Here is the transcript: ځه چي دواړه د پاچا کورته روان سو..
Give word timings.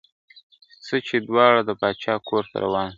ځه 0.85 0.97
چي 1.07 1.17
دواړه 1.27 1.61
د 1.65 1.71
پاچا 1.81 2.13
کورته 2.27 2.55
روان 2.63 2.87
سو.. 2.89 2.89